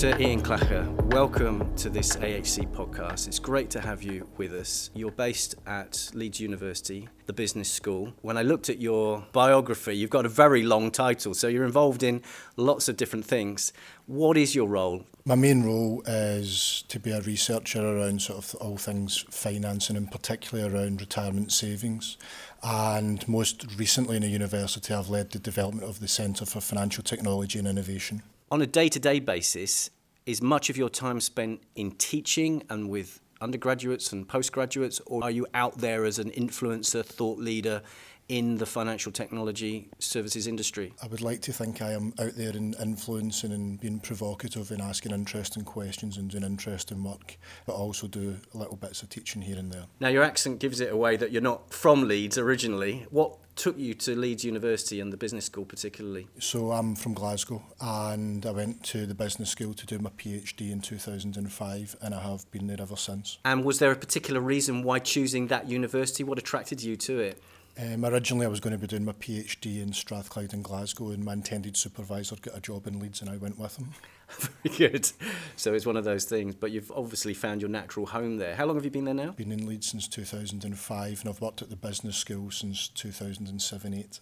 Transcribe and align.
Dr. 0.00 0.16
Iain 0.16 0.40
Clacher, 0.40 0.90
welcome 1.12 1.76
to 1.76 1.90
this 1.90 2.16
AHC 2.16 2.72
podcast. 2.72 3.28
It's 3.28 3.38
great 3.38 3.68
to 3.68 3.82
have 3.82 4.02
you 4.02 4.26
with 4.38 4.50
us. 4.54 4.88
You're 4.94 5.10
based 5.10 5.56
at 5.66 6.10
Leeds 6.14 6.40
University, 6.40 7.06
the 7.26 7.34
business 7.34 7.70
school. 7.70 8.14
When 8.22 8.38
I 8.38 8.42
looked 8.42 8.70
at 8.70 8.78
your 8.78 9.26
biography, 9.32 9.94
you've 9.94 10.08
got 10.08 10.24
a 10.24 10.30
very 10.30 10.62
long 10.62 10.90
title, 10.90 11.34
so 11.34 11.48
you're 11.48 11.66
involved 11.66 12.02
in 12.02 12.22
lots 12.56 12.88
of 12.88 12.96
different 12.96 13.26
things. 13.26 13.74
What 14.06 14.38
is 14.38 14.54
your 14.54 14.68
role? 14.68 15.04
My 15.26 15.34
main 15.34 15.64
role 15.64 16.02
is 16.06 16.82
to 16.88 16.98
be 16.98 17.10
a 17.10 17.20
researcher 17.20 17.86
around 17.86 18.22
sort 18.22 18.38
of 18.42 18.54
all 18.54 18.78
things 18.78 19.26
finance 19.28 19.90
and 19.90 19.98
in 19.98 20.06
particular 20.06 20.74
around 20.74 21.02
retirement 21.02 21.52
savings. 21.52 22.16
And 22.62 23.28
most 23.28 23.66
recently 23.76 24.16
in 24.16 24.22
a 24.22 24.28
university, 24.28 24.94
I've 24.94 25.10
led 25.10 25.32
the 25.32 25.38
development 25.38 25.86
of 25.86 26.00
the 26.00 26.08
Centre 26.08 26.46
for 26.46 26.62
Financial 26.62 27.04
Technology 27.04 27.58
and 27.58 27.68
Innovation 27.68 28.22
on 28.50 28.60
a 28.60 28.66
day 28.66 28.88
to 28.88 28.98
day 28.98 29.20
basis, 29.20 29.90
is 30.26 30.42
much 30.42 30.70
of 30.70 30.76
your 30.76 30.88
time 30.88 31.20
spent 31.20 31.60
in 31.74 31.92
teaching 31.92 32.62
and 32.68 32.88
with 32.88 33.20
undergraduates 33.40 34.12
and 34.12 34.28
postgraduates, 34.28 35.00
or 35.06 35.24
are 35.24 35.30
you 35.30 35.46
out 35.54 35.78
there 35.78 36.04
as 36.04 36.18
an 36.18 36.30
influencer, 36.30 37.04
thought 37.04 37.38
leader 37.38 37.82
in 38.30 38.58
the 38.58 38.64
financial 38.64 39.10
technology 39.10 39.88
services 39.98 40.46
industry? 40.46 40.94
I 41.02 41.08
would 41.08 41.20
like 41.20 41.42
to 41.42 41.52
think 41.52 41.82
I 41.82 41.92
am 41.92 42.14
out 42.20 42.36
there 42.36 42.50
and 42.50 42.76
influencing 42.80 43.50
and 43.52 43.80
being 43.80 43.98
provocative 43.98 44.70
and 44.70 44.80
asking 44.80 45.10
interesting 45.10 45.64
questions 45.64 46.16
and 46.16 46.30
doing 46.30 46.44
interesting 46.44 47.02
work, 47.02 47.36
but 47.66 47.74
also 47.74 48.06
do 48.06 48.36
little 48.54 48.76
bits 48.76 49.02
of 49.02 49.08
teaching 49.08 49.42
here 49.42 49.58
and 49.58 49.72
there. 49.72 49.86
Now, 49.98 50.08
your 50.08 50.22
accent 50.22 50.60
gives 50.60 50.78
it 50.78 50.92
away 50.92 51.16
that 51.16 51.32
you're 51.32 51.42
not 51.42 51.74
from 51.74 52.06
Leeds 52.06 52.38
originally. 52.38 53.04
What 53.10 53.36
took 53.56 53.76
you 53.76 53.94
to 53.94 54.16
Leeds 54.16 54.44
University 54.44 55.00
and 55.00 55.12
the 55.12 55.16
business 55.16 55.44
school 55.46 55.64
particularly? 55.64 56.28
So 56.38 56.70
I'm 56.70 56.94
from 56.94 57.14
Glasgow 57.14 57.62
and 57.80 58.46
I 58.46 58.52
went 58.52 58.84
to 58.84 59.06
the 59.06 59.14
business 59.14 59.50
school 59.50 59.74
to 59.74 59.86
do 59.86 59.98
my 59.98 60.10
PhD 60.10 60.70
in 60.70 60.80
2005 60.80 61.96
and 62.00 62.14
I 62.14 62.20
have 62.22 62.50
been 62.52 62.68
there 62.68 62.80
ever 62.80 62.96
since. 62.96 63.38
And 63.44 63.64
was 63.64 63.80
there 63.80 63.90
a 63.90 63.96
particular 63.96 64.40
reason 64.40 64.84
why 64.84 65.00
choosing 65.00 65.48
that 65.48 65.68
university? 65.68 66.22
What 66.22 66.38
attracted 66.38 66.82
you 66.82 66.96
to 66.96 67.18
it? 67.18 67.42
Um, 67.78 68.04
originally, 68.04 68.46
I 68.46 68.48
was 68.48 68.60
going 68.60 68.72
to 68.72 68.78
be 68.78 68.86
doing 68.86 69.04
my 69.04 69.12
PhD 69.12 69.82
in 69.82 69.92
Strathclyde 69.92 70.52
in 70.52 70.62
Glasgow, 70.62 71.10
and 71.10 71.24
my 71.24 71.32
intended 71.32 71.76
supervisor 71.76 72.36
got 72.36 72.56
a 72.56 72.60
job 72.60 72.86
in 72.86 72.98
Leeds, 72.98 73.20
and 73.20 73.30
I 73.30 73.36
went 73.36 73.58
with 73.58 73.76
him. 73.76 73.94
Very 74.38 74.76
good. 74.90 75.10
So 75.56 75.74
it's 75.74 75.86
one 75.86 75.96
of 75.96 76.04
those 76.04 76.24
things, 76.24 76.54
but 76.54 76.70
you've 76.70 76.92
obviously 76.92 77.34
found 77.34 77.60
your 77.60 77.70
natural 77.70 78.06
home 78.06 78.36
there. 78.36 78.54
How 78.54 78.66
long 78.66 78.76
have 78.76 78.84
you 78.84 78.90
been 78.90 79.04
there 79.04 79.14
now? 79.14 79.32
Been 79.32 79.52
in 79.52 79.66
Leeds 79.66 79.88
since 79.88 80.08
2005, 80.08 81.20
and 81.20 81.28
I've 81.28 81.40
worked 81.40 81.62
at 81.62 81.70
the 81.70 81.76
business 81.76 82.16
school 82.16 82.50
since 82.50 82.88
2007 82.88 83.94
8. 83.94 84.20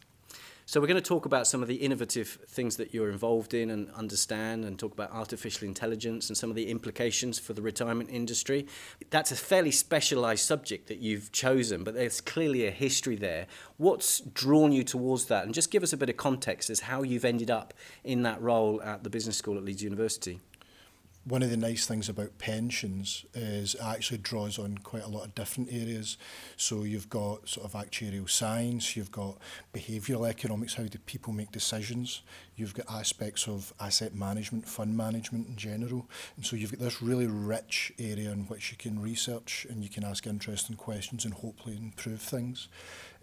So, 0.70 0.82
we're 0.82 0.86
going 0.86 1.00
to 1.02 1.08
talk 1.08 1.24
about 1.24 1.46
some 1.46 1.62
of 1.62 1.68
the 1.68 1.76
innovative 1.76 2.28
things 2.46 2.76
that 2.76 2.92
you're 2.92 3.08
involved 3.08 3.54
in 3.54 3.70
and 3.70 3.90
understand, 3.92 4.66
and 4.66 4.78
talk 4.78 4.92
about 4.92 5.10
artificial 5.12 5.66
intelligence 5.66 6.28
and 6.28 6.36
some 6.36 6.50
of 6.50 6.56
the 6.56 6.68
implications 6.68 7.38
for 7.38 7.54
the 7.54 7.62
retirement 7.62 8.10
industry. 8.12 8.66
That's 9.08 9.32
a 9.32 9.36
fairly 9.36 9.70
specialised 9.70 10.44
subject 10.44 10.88
that 10.88 10.98
you've 10.98 11.32
chosen, 11.32 11.84
but 11.84 11.94
there's 11.94 12.20
clearly 12.20 12.66
a 12.66 12.70
history 12.70 13.16
there. 13.16 13.46
What's 13.78 14.20
drawn 14.20 14.70
you 14.72 14.84
towards 14.84 15.24
that? 15.28 15.46
And 15.46 15.54
just 15.54 15.70
give 15.70 15.82
us 15.82 15.94
a 15.94 15.96
bit 15.96 16.10
of 16.10 16.18
context 16.18 16.68
as 16.68 16.80
how 16.80 17.02
you've 17.02 17.24
ended 17.24 17.50
up 17.50 17.72
in 18.04 18.22
that 18.24 18.38
role 18.42 18.82
at 18.82 19.04
the 19.04 19.08
business 19.08 19.38
school 19.38 19.56
at 19.56 19.64
Leeds 19.64 19.82
University 19.82 20.38
one 21.28 21.42
of 21.42 21.50
the 21.50 21.56
nice 21.56 21.86
things 21.86 22.08
about 22.08 22.38
pensions 22.38 23.26
is 23.34 23.74
it 23.74 23.82
actually 23.82 24.16
draws 24.18 24.58
on 24.58 24.78
quite 24.78 25.02
a 25.04 25.08
lot 25.08 25.26
of 25.26 25.34
different 25.34 25.68
areas. 25.70 26.16
So 26.56 26.84
you've 26.84 27.10
got 27.10 27.46
sort 27.46 27.66
of 27.66 27.72
actuarial 27.72 28.30
science, 28.30 28.96
you've 28.96 29.12
got 29.12 29.36
behavioural 29.74 30.28
economics, 30.28 30.74
how 30.74 30.84
do 30.84 30.98
people 31.00 31.34
make 31.34 31.52
decisions, 31.52 32.22
you've 32.56 32.72
got 32.72 32.86
aspects 32.90 33.46
of 33.46 33.74
asset 33.78 34.14
management, 34.14 34.66
fund 34.66 34.96
management 34.96 35.48
in 35.48 35.56
general. 35.56 36.08
And 36.36 36.46
so 36.46 36.56
you've 36.56 36.72
got 36.72 36.80
this 36.80 37.02
really 37.02 37.26
rich 37.26 37.92
area 37.98 38.32
in 38.32 38.44
which 38.46 38.70
you 38.70 38.78
can 38.78 38.98
research 38.98 39.66
and 39.68 39.82
you 39.82 39.90
can 39.90 40.04
ask 40.04 40.26
interesting 40.26 40.76
questions 40.76 41.26
and 41.26 41.34
hopefully 41.34 41.76
improve 41.76 42.22
things. 42.22 42.68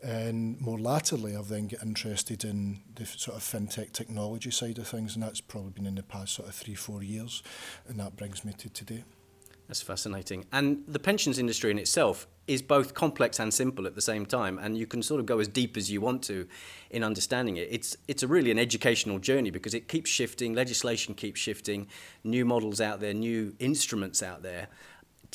And 0.05 0.61
more 0.61 0.77
latterly, 0.77 1.35
I've 1.35 1.47
then 1.47 1.65
got 1.67 1.81
interested 1.81 2.45
in 2.45 2.81
the 2.93 3.07
sort 3.07 3.35
of 3.35 3.43
fintech 3.43 3.91
technology 3.91 4.51
side 4.51 4.77
of 4.77 4.87
things, 4.87 5.15
and 5.15 5.23
that's 5.23 5.41
probably 5.41 5.71
been 5.71 5.87
in 5.87 5.95
the 5.95 6.03
past 6.03 6.35
sort 6.35 6.47
of 6.47 6.53
three, 6.53 6.75
four 6.75 7.01
years, 7.01 7.41
and 7.87 7.99
that 7.99 8.15
brings 8.15 8.45
me 8.45 8.53
to 8.53 8.69
today. 8.69 9.03
That's 9.67 9.81
fascinating. 9.81 10.45
And 10.51 10.83
the 10.87 10.99
pensions 10.99 11.39
industry 11.39 11.71
in 11.71 11.79
itself 11.79 12.27
is 12.47 12.61
both 12.61 12.93
complex 12.93 13.39
and 13.39 13.51
simple 13.51 13.87
at 13.87 13.95
the 13.95 14.01
same 14.01 14.27
time, 14.27 14.59
and 14.59 14.77
you 14.77 14.85
can 14.85 15.01
sort 15.01 15.19
of 15.19 15.25
go 15.25 15.39
as 15.39 15.47
deep 15.47 15.75
as 15.75 15.89
you 15.89 16.01
want 16.01 16.21
to 16.25 16.47
in 16.91 17.03
understanding 17.03 17.57
it. 17.57 17.67
It's 17.71 17.97
it's 18.07 18.21
a 18.21 18.27
really 18.27 18.51
an 18.51 18.59
educational 18.59 19.17
journey 19.17 19.49
because 19.49 19.73
it 19.73 19.87
keeps 19.87 20.11
shifting, 20.11 20.53
legislation 20.53 21.15
keeps 21.15 21.39
shifting, 21.39 21.87
new 22.23 22.45
models 22.45 22.79
out 22.79 22.99
there, 22.99 23.15
new 23.15 23.55
instruments 23.57 24.21
out 24.21 24.43
there. 24.43 24.67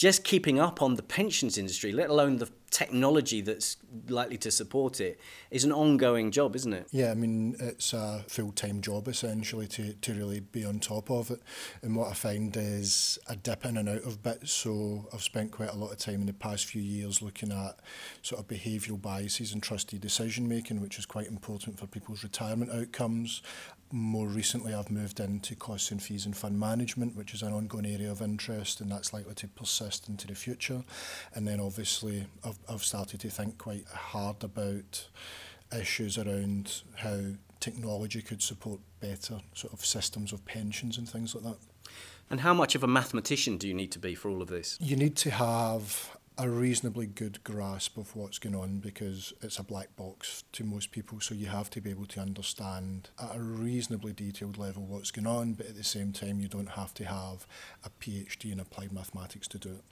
Just 0.01 0.25
keeping 0.25 0.59
up 0.59 0.81
on 0.81 0.95
the 0.95 1.03
pensions 1.03 1.59
industry, 1.59 1.93
let 1.93 2.09
alone 2.09 2.39
the 2.39 2.49
technology 2.71 3.43
that's 3.43 3.77
likely 4.09 4.39
to 4.39 4.51
support 4.51 4.99
it 4.99 5.21
is 5.51 5.63
an 5.63 5.73
ongoing 5.73 6.31
job, 6.31 6.57
isn't 6.57 6.73
it? 6.73 6.87
Yeah, 6.91 7.11
I 7.11 7.15
mean, 7.15 7.55
it's 7.61 7.93
a 7.93 8.25
full 8.27 8.53
time 8.53 8.81
job 8.81 9.09
essentially 9.09 9.67
to, 9.67 9.93
to 9.93 10.15
really 10.15 10.41
be 10.41 10.65
on 10.65 10.79
top 10.79 11.11
of 11.11 11.31
it. 11.31 11.43
And 11.83 11.95
what 11.95 12.11
I 12.11 12.15
find 12.15 12.57
is 12.57 13.19
a 13.29 13.37
dip 13.37 13.67
in 13.67 13.77
and 13.77 13.91
out 13.91 14.05
of 14.05 14.23
bits. 14.23 14.51
So 14.53 15.07
I've 15.13 15.23
spent 15.23 15.51
quite 15.51 15.69
a 15.69 15.77
lot 15.77 15.93
of 15.93 15.99
time 15.99 16.23
in 16.23 16.27
the 16.27 16.33
past 16.33 16.65
few 16.65 16.81
years 16.81 17.21
looking 17.21 17.53
at 17.53 17.81
sort 18.23 18.41
of 18.41 18.49
behavioural 18.49 19.03
biases 19.03 19.53
and 19.53 19.63
trustee 19.63 19.99
decision 19.99 20.49
making, 20.49 20.81
which 20.81 20.99
is 20.99 21.05
quite 21.05 21.27
important 21.27 21.79
for 21.79 21.87
people's 21.87 22.23
retirement 22.23 22.73
outcomes 22.73 23.43
more 23.93 24.27
recently 24.27 24.73
I've 24.75 24.91
moved 24.91 25.21
into 25.21 25.55
costs 25.57 25.91
and 25.91 26.03
fees 26.03 26.27
and 26.27 26.37
fund 26.37 26.59
management, 26.59 27.17
which 27.17 27.35
is 27.35 27.43
an 27.43 27.53
ongoing 27.53 27.87
area 27.87 28.11
of 28.11 28.23
interest 28.23 28.81
and 28.81 28.91
that's 28.91 29.13
likely 29.13 29.35
to 29.35 29.49
persist 29.49 30.09
into 30.09 30.27
the 30.27 30.35
future. 30.35 30.85
And 31.35 31.47
then 31.47 31.61
obviously 31.61 32.27
I've, 32.45 32.59
I've 32.69 32.85
started 32.85 33.21
to 33.21 33.31
think 33.31 33.59
quite 33.59 33.87
hard 33.89 34.45
about 34.45 35.09
issues 35.77 36.19
around 36.19 36.83
how 36.97 37.19
technology 37.61 38.23
could 38.23 38.43
support 38.43 38.81
better 39.01 39.41
sort 39.55 39.73
of 39.73 39.85
systems 39.85 40.33
of 40.33 40.45
pensions 40.45 40.99
and 40.99 41.09
things 41.09 41.35
like 41.35 41.45
that. 41.45 41.59
And 42.31 42.41
how 42.41 42.55
much 42.55 42.77
of 42.77 42.85
a 42.85 42.87
mathematician 42.87 43.59
do 43.59 43.67
you 43.67 43.75
need 43.75 43.91
to 43.93 43.99
be 43.99 44.15
for 44.15 44.31
all 44.31 44.41
of 44.41 44.49
this? 44.49 44.79
You 44.81 44.95
need 44.95 45.17
to 45.17 45.31
have 45.33 46.17
a 46.41 46.49
reasonably 46.49 47.07
good 47.07 47.45
grasp 47.45 47.99
of 47.99 48.17
what's 48.17 48.39
going 48.39 48.55
on 48.55 48.79
because 48.79 49.35
it's 49.43 49.59
a 49.59 49.63
black 49.63 49.95
box 49.95 50.43
to 50.53 50.65
most 50.65 50.91
people. 50.91 51.21
So 51.21 51.35
you 51.35 51.47
have 51.47 51.69
to 51.71 51.83
be 51.83 51.91
able 51.91 52.07
to 52.07 52.21
understand 52.21 53.11
at 53.23 53.37
a 53.37 53.41
reasonably 53.41 54.15
detailed 54.15 54.57
level 54.57 54.87
what's 54.87 55.11
going 55.11 55.27
on, 55.27 55.53
but 55.53 55.67
at 55.67 55.77
the 55.77 55.85
same 55.85 56.13
time, 56.13 56.41
you 56.41 56.49
don't 56.49 56.71
have 56.71 56.95
to 56.95 57.05
have 57.05 57.47
a 57.85 57.91
PhD 57.91 58.53
in 58.53 58.59
applied 58.59 58.91
mathematics 58.91 59.49
to 59.49 59.59
do 59.59 59.69
it. 59.69 59.85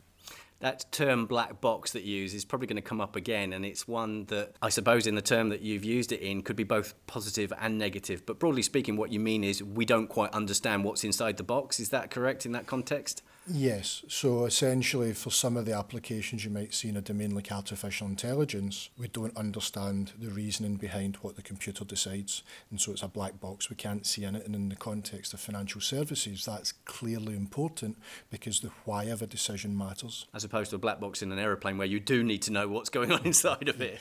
That 0.60 0.90
term 0.90 1.26
black 1.26 1.60
box 1.60 1.92
that 1.92 2.04
you 2.04 2.22
use 2.22 2.32
is 2.32 2.46
probably 2.46 2.66
going 2.66 2.76
to 2.76 2.82
come 2.82 3.00
up 3.00 3.14
again 3.14 3.52
and 3.52 3.64
it's 3.64 3.86
one 3.86 4.24
that 4.24 4.54
i 4.60 4.68
suppose 4.70 5.06
in 5.06 5.14
the 5.14 5.22
term 5.22 5.50
that 5.50 5.60
you've 5.60 5.84
used 5.84 6.10
it 6.10 6.20
in 6.20 6.42
could 6.42 6.56
be 6.56 6.64
both 6.64 6.94
positive 7.06 7.52
and 7.60 7.76
negative. 7.78 8.24
But 8.24 8.38
broadly 8.38 8.62
speaking 8.62 8.96
what 8.96 9.12
you 9.12 9.20
mean 9.20 9.44
is 9.44 9.62
we 9.62 9.84
don't 9.84 10.08
quite 10.08 10.32
understand 10.32 10.82
what's 10.82 11.04
inside 11.04 11.36
the 11.36 11.44
box. 11.44 11.78
Is 11.78 11.90
that 11.90 12.10
correct 12.10 12.46
in 12.46 12.52
that 12.52 12.66
context 12.66 13.22
Yes. 13.50 14.04
So 14.08 14.44
essentially, 14.44 15.14
for 15.14 15.30
some 15.30 15.56
of 15.56 15.64
the 15.64 15.72
applications 15.72 16.44
you 16.44 16.50
might 16.50 16.74
see 16.74 16.88
in 16.88 16.96
a 16.96 17.00
domain 17.00 17.34
like 17.34 17.50
artificial 17.50 18.06
intelligence, 18.06 18.90
we 18.98 19.08
don't 19.08 19.36
understand 19.36 20.12
the 20.18 20.28
reasoning 20.28 20.76
behind 20.76 21.16
what 21.16 21.36
the 21.36 21.42
computer 21.42 21.84
decides. 21.84 22.42
And 22.70 22.80
so 22.80 22.92
it's 22.92 23.02
a 23.02 23.08
black 23.08 23.40
box. 23.40 23.70
We 23.70 23.76
can't 23.76 24.06
see 24.06 24.24
in 24.24 24.36
it. 24.36 24.44
And 24.44 24.54
in 24.54 24.68
the 24.68 24.76
context 24.76 25.32
of 25.32 25.40
financial 25.40 25.80
services, 25.80 26.44
that's 26.44 26.72
clearly 26.72 27.34
important 27.34 27.96
because 28.30 28.60
the 28.60 28.70
why 28.84 29.04
of 29.04 29.22
a 29.22 29.26
decision 29.26 29.76
matters. 29.76 30.26
As 30.34 30.44
opposed 30.44 30.70
to 30.70 30.76
a 30.76 30.80
black 30.80 31.00
box 31.00 31.22
in 31.22 31.32
an 31.32 31.38
aeroplane 31.38 31.78
where 31.78 31.86
you 31.86 32.00
do 32.00 32.22
need 32.22 32.42
to 32.42 32.52
know 32.52 32.68
what's 32.68 32.90
going 32.90 33.12
on 33.12 33.22
inside 33.24 33.68
of 33.68 33.80
it. 33.80 33.98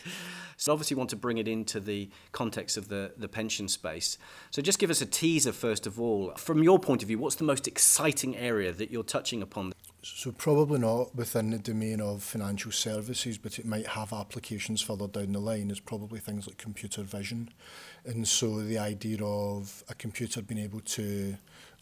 So 0.58 0.74
obviously, 0.74 0.98
want 0.98 1.12
to 1.12 1.16
bring 1.16 1.38
it 1.38 1.48
into 1.48 1.80
the 1.80 2.10
context 2.32 2.78
of 2.78 2.90
the, 2.90 3.14
the 3.16 3.28
pension 3.28 3.68
space. 3.68 4.18
So 4.50 4.62
just 4.62 4.80
give 4.80 4.90
us 4.90 5.02
a 5.02 5.06
teaser, 5.06 5.52
first 5.52 5.86
of 5.86 6.02
all. 6.02 6.34
From 6.36 6.64
your 6.64 6.80
point 6.80 7.04
of 7.04 7.08
view, 7.08 7.20
what's 7.20 7.36
the 7.36 7.44
most 7.44 7.68
exciting 7.68 8.36
area 8.36 8.72
that 8.72 8.90
you're 8.90 9.04
touching 9.04 9.37
touching 9.38 9.44
upon? 9.44 9.74
So 10.04 10.32
probably 10.32 10.80
not 10.80 11.16
within 11.16 11.50
the 11.52 11.60
domain 11.60 12.00
of 12.02 12.24
financial 12.24 12.72
services, 12.72 13.38
but 13.38 13.60
it 13.60 13.66
might 13.66 13.88
have 13.88 14.14
applications 14.14 14.82
further 14.82 15.08
down 15.08 15.34
the 15.34 15.40
line. 15.40 15.72
Is 15.72 15.80
probably 15.80 16.20
things 16.20 16.48
like 16.48 16.58
computer 16.58 17.04
vision, 17.04 17.50
and 18.06 18.28
so 18.28 18.62
the 18.62 18.78
idea 18.78 19.24
of 19.24 19.84
a 19.90 19.96
computer 19.96 20.42
being 20.42 20.64
able 20.64 20.82
to 20.82 21.38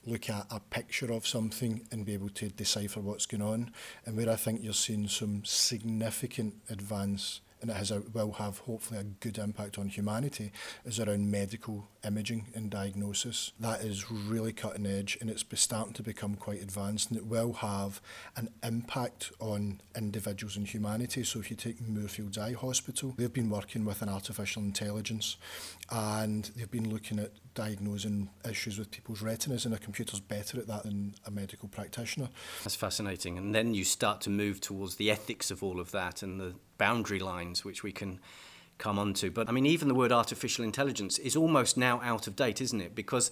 look 0.08 0.30
at 0.30 0.46
a 0.52 0.60
picture 0.60 1.12
of 1.12 1.26
something 1.26 1.82
and 1.92 2.06
be 2.06 2.14
able 2.14 2.30
to 2.30 2.50
decipher 2.50 3.00
what's 3.00 3.26
going 3.26 3.42
on, 3.42 3.72
and 4.06 4.18
where 4.18 4.30
I 4.30 4.36
think 4.36 4.64
you're 4.64 4.74
seeing 4.74 5.08
some 5.08 5.44
significant 5.44 6.56
advance 6.70 7.42
and 7.62 7.72
it 7.72 7.78
has 7.78 7.90
a, 7.90 8.04
will 8.14 8.34
have 8.34 8.60
hopefully 8.60 9.00
a 9.00 9.04
good 9.04 9.40
impact 9.40 9.80
on 9.80 9.88
humanity 9.88 10.52
is 10.86 11.00
around 11.00 11.32
medical 11.32 11.88
imaging 12.06 12.48
and 12.54 12.70
diagnosis. 12.70 13.52
That 13.60 13.82
is 13.82 14.12
really 14.12 14.54
cutting 14.54 14.86
edge 14.86 15.18
and 15.20 15.30
it's 15.30 15.44
starting 15.56 15.94
to 15.94 16.04
become 16.04 16.36
quite 16.36 16.62
advanced 16.62 17.10
and 17.10 17.18
it 17.18 17.26
will 17.26 17.54
have 17.54 18.02
an 18.36 18.50
impact 18.64 19.32
on 19.40 19.82
individuals 19.96 20.58
and 20.58 20.68
humanity. 20.68 21.24
So 21.24 21.40
if 21.40 21.50
you 21.50 21.58
take 21.58 21.82
Moorfields 21.82 22.38
Eye 22.38 22.54
Hospital, 22.54 23.14
they've 23.18 23.32
been 23.32 23.50
working 23.50 23.86
with 23.86 24.02
an 24.02 24.10
artificial 24.10 24.62
intelligence 24.62 25.38
and 25.90 26.52
they've 26.56 26.70
been 26.70 26.92
looking 26.92 27.20
at 27.20 27.32
diagnosing 27.54 28.30
issues 28.48 28.78
with 28.78 28.92
people's 28.92 29.22
retinas 29.22 29.66
and 29.66 29.74
a 29.74 29.78
computer's 29.78 30.20
better 30.20 30.60
at 30.60 30.68
that 30.68 30.84
than 30.84 31.16
a 31.26 31.32
medical 31.32 31.70
practitioner. 31.70 32.30
That's 32.64 32.76
fascinating. 32.76 33.38
And 33.38 33.56
then 33.56 33.74
you 33.74 33.84
start 33.84 34.22
to 34.22 34.30
move 34.30 34.62
towards 34.62 34.96
the 34.96 35.10
ethics 35.10 35.50
of 35.52 35.64
all 35.64 35.80
of 35.80 35.92
that 35.92 36.22
and 36.22 36.40
the 36.40 36.56
boundary 36.78 37.20
lines 37.20 37.64
which 37.64 37.82
we 37.82 37.92
can 37.92 38.20
come 38.78 39.00
on 39.00 39.14
to. 39.16 39.32
But 39.32 39.50
I 39.50 39.52
mean, 39.52 39.66
even 39.66 39.88
the 39.88 39.96
word 39.96 40.12
artificial 40.12 40.64
intelligence 40.64 41.18
is 41.18 41.36
almost 41.36 41.78
now 41.78 42.02
out 42.04 42.28
of 42.28 42.36
date, 42.36 42.62
isn't 42.62 42.82
it? 42.82 42.96
Because 42.96 43.32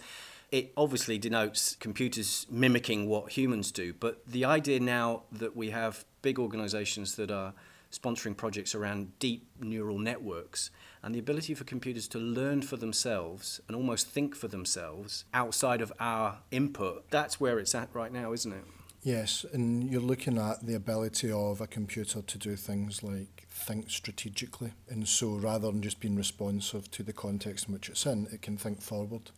it 0.52 0.72
obviously 0.78 1.18
denotes 1.18 1.76
computers 1.76 2.46
mimicking 2.50 3.08
what 3.08 3.32
humans 3.32 3.72
do. 3.72 3.94
But 3.94 4.26
the 4.28 4.46
idea 4.46 4.80
now 4.80 5.24
that 5.32 5.56
we 5.56 5.72
have 5.72 6.06
big 6.22 6.38
organizations 6.38 7.16
that 7.16 7.32
are 7.32 7.54
sponsoring 7.92 8.36
projects 8.36 8.74
around 8.74 9.18
deep 9.20 9.48
neural 9.60 10.00
networks 10.00 10.70
and 11.04 11.14
the 11.14 11.20
ability 11.20 11.54
for 11.54 11.64
computers 11.64 12.08
to 12.08 12.18
learn 12.18 12.62
for 12.62 12.78
themselves 12.78 13.62
and 13.68 13.76
almost 13.76 14.08
think 14.08 14.36
for 14.36 14.48
themselves 14.48 15.26
outside 15.34 15.82
of 15.82 15.92
our 16.00 16.40
input, 16.50 17.10
that's 17.10 17.40
where 17.40 17.60
it's 17.60 17.76
at 17.76 17.90
right 17.94 18.12
now, 18.12 18.32
isn't 18.34 18.54
it? 18.54 18.64
Yes, 19.04 19.46
and 19.52 19.92
you're 19.92 20.00
looking 20.00 20.38
at 20.38 20.66
the 20.66 20.76
ability 20.76 21.30
of 21.30 21.60
a 21.60 21.68
computer 21.68 22.22
to 22.22 22.38
do 22.38 22.56
things 22.56 23.04
like 23.04 23.46
think 23.50 23.90
strategically. 23.90 24.72
And 24.88 25.06
so 25.06 25.32
rather 25.32 25.70
than 25.70 25.82
just 25.82 26.00
being 26.00 26.16
responsive 26.16 26.90
to 26.92 27.04
the 27.04 27.12
context 27.12 27.68
in 27.68 27.74
which 27.74 27.90
it's 27.90 28.06
in, 28.06 28.28
it 28.32 28.42
can 28.42 28.56
think 28.56 28.82
forward. 28.82 29.32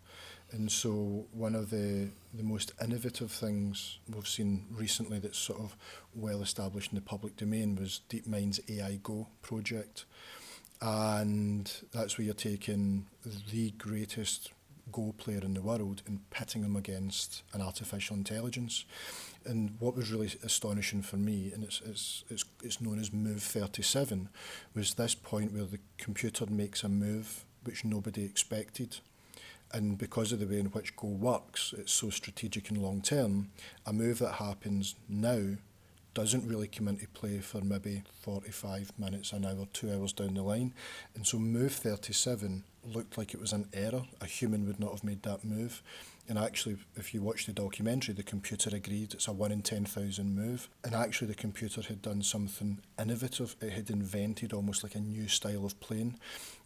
And 0.51 0.71
so 0.71 1.25
one 1.31 1.55
of 1.55 1.71
the, 1.71 2.09
the 2.31 2.43
most 2.43 2.73
innovative 2.79 3.31
things 3.31 3.97
we've 4.07 4.27
seen 4.27 4.67
recently 4.71 5.17
that's 5.17 5.39
sort 5.39 5.59
of 5.59 5.75
well 6.13 6.43
established 6.43 6.91
in 6.91 6.95
the 6.95 7.01
public 7.01 7.35
domain 7.35 7.75
was 7.75 8.01
DeepMind's 8.07 8.59
AI 8.69 8.99
Go 9.01 9.29
project. 9.41 10.05
And 10.79 11.71
that's 11.91 12.19
where 12.19 12.25
you're 12.25 12.35
taking 12.35 13.07
the 13.51 13.71
greatest 13.71 14.51
Go 14.91 15.15
player 15.17 15.41
in 15.41 15.55
the 15.55 15.63
world 15.63 16.03
and 16.05 16.29
pitting 16.29 16.61
them 16.61 16.75
against 16.75 17.41
an 17.53 17.61
artificial 17.61 18.15
intelligence. 18.15 18.85
And 19.45 19.75
what 19.79 19.95
was 19.95 20.11
really 20.11 20.33
astonishing 20.43 21.01
for 21.01 21.17
me, 21.17 21.51
and 21.53 21.63
it's, 21.63 21.81
it's, 21.85 22.23
it's, 22.29 22.45
it's 22.63 22.81
known 22.81 22.99
as 22.99 23.13
Move 23.13 23.43
37, 23.43 24.29
was 24.73 24.95
this 24.95 25.13
point 25.15 25.53
where 25.53 25.65
the 25.65 25.79
computer 25.97 26.45
makes 26.47 26.83
a 26.83 26.89
move 26.89 27.45
which 27.63 27.85
nobody 27.85 28.23
expected. 28.23 28.97
And 29.71 29.97
because 29.97 30.31
of 30.31 30.39
the 30.39 30.47
way 30.47 30.59
in 30.59 30.67
which 30.67 30.95
Go 30.95 31.07
works, 31.07 31.73
it's 31.77 31.91
so 31.91 32.09
strategic 32.09 32.69
and 32.69 32.81
long 32.81 33.01
term, 33.01 33.51
a 33.85 33.93
move 33.93 34.19
that 34.19 34.33
happens 34.33 34.95
now 35.09 35.57
doesn't 36.15 36.47
really 36.47 36.67
come 36.67 36.87
into 36.87 37.07
play 37.09 37.39
for 37.39 37.59
maybe 37.61 38.01
45 38.21 38.93
minutes, 38.97 39.33
an 39.33 39.45
hour, 39.45 39.67
two 39.73 39.91
hours 39.91 40.13
down 40.13 40.33
the 40.33 40.41
line. 40.41 40.73
And 41.13 41.27
so 41.27 41.37
Move 41.37 41.73
37 41.73 42.63
looked 42.85 43.17
like 43.17 43.33
it 43.33 43.41
was 43.41 43.51
an 43.51 43.67
error. 43.73 44.03
A 44.21 44.25
human 44.25 44.65
would 44.65 44.79
not 44.79 44.91
have 44.91 45.03
made 45.03 45.23
that 45.23 45.43
move. 45.43 45.83
And 46.27 46.39
actually, 46.39 46.77
if 46.95 47.13
you 47.13 47.21
watch 47.21 47.45
the 47.45 47.53
documentary, 47.53 48.13
the 48.13 48.23
computer 48.23 48.75
agreed 48.75 49.13
it's 49.13 49.27
a 49.27 49.31
1 49.31 49.51
in 49.51 49.61
10,000 49.61 50.35
move. 50.35 50.69
And 50.83 50.95
actually, 50.95 51.27
the 51.27 51.35
computer 51.35 51.81
had 51.81 52.01
done 52.01 52.23
something 52.23 52.79
innovative. 52.99 53.55
It 53.61 53.73
had 53.73 53.89
invented 53.89 54.51
almost 54.51 54.83
like 54.83 54.95
a 54.95 54.99
new 54.99 55.27
style 55.27 55.65
of 55.65 55.79
playing. 55.79 56.17